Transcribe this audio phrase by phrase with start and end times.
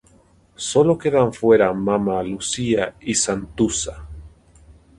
[0.69, 4.07] Solo quedan fuera Mamma Lucia y Santuzza.